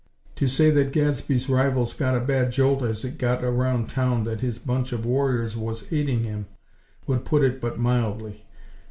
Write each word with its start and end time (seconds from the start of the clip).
To 0.37 0.47
say 0.47 0.71
that 0.71 0.93
Gadsby's 0.93 1.47
rivals 1.47 1.93
got 1.93 2.17
a 2.17 2.19
bad 2.19 2.51
jolt 2.51 2.81
as 2.81 3.05
it 3.05 3.19
got 3.19 3.43
around 3.43 3.87
town 3.87 4.23
that 4.23 4.41
his 4.41 4.57
"bunch 4.57 4.91
of 4.93 5.05
warriors" 5.05 5.55
was 5.55 5.93
aiding 5.93 6.23
him, 6.23 6.47
would 7.05 7.23
put 7.23 7.43
it 7.43 7.61
but 7.61 7.77
mildly. 7.77 8.43